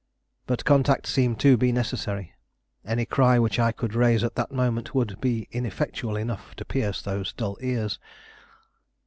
[0.47, 2.33] But contact seemed to be necessary;
[2.83, 7.03] any cry which I could raise at that moment would be ineffectual enough to pierce
[7.03, 7.99] those dull ears.